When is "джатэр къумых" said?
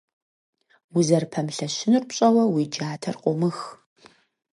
2.71-3.57